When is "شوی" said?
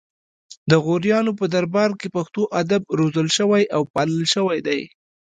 3.37-3.63, 4.33-4.59